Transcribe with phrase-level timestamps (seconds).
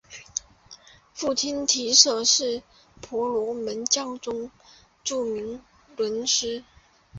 [1.13, 2.63] 父亲提舍是
[3.01, 4.49] 婆罗门教中
[5.03, 5.61] 著名
[5.95, 6.63] 论师。